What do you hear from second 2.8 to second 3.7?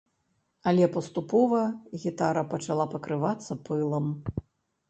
пакрывацца